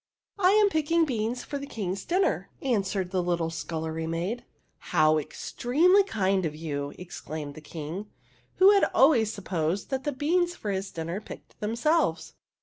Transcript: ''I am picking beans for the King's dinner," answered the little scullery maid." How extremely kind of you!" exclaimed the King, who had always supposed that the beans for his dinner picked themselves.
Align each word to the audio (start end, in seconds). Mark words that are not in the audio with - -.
''I 0.39 0.49
am 0.53 0.69
picking 0.69 1.05
beans 1.05 1.43
for 1.43 1.59
the 1.59 1.67
King's 1.67 2.05
dinner," 2.05 2.49
answered 2.63 3.11
the 3.11 3.21
little 3.21 3.51
scullery 3.51 4.07
maid." 4.07 4.43
How 4.95 5.19
extremely 5.19 6.01
kind 6.03 6.43
of 6.43 6.55
you!" 6.55 6.91
exclaimed 6.97 7.53
the 7.53 7.61
King, 7.61 8.09
who 8.55 8.71
had 8.71 8.85
always 8.95 9.31
supposed 9.31 9.91
that 9.91 10.03
the 10.03 10.11
beans 10.11 10.55
for 10.55 10.71
his 10.71 10.89
dinner 10.89 11.21
picked 11.21 11.59
themselves. 11.59 12.33